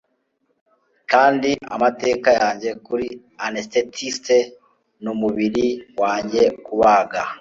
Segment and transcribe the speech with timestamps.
[1.11, 3.07] kandi amateka yanjye kuri
[3.45, 4.37] anesthetiste
[5.03, 5.67] numubiri
[6.01, 7.19] wanjye kubaga